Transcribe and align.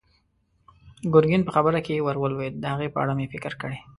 ګرګين 1.13 1.41
په 1.45 1.51
خبره 1.55 1.79
کې 1.85 2.03
ور 2.05 2.17
ولوېد: 2.19 2.53
د 2.59 2.65
هغه 2.73 2.85
په 2.93 2.99
اړه 3.03 3.13
مې 3.17 3.31
فکر 3.33 3.51
کړی. 3.61 3.79